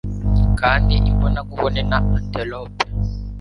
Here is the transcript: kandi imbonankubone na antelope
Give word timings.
kandi 0.59 0.95
imbonankubone 1.09 1.81
na 1.89 1.97
antelope 2.17 2.83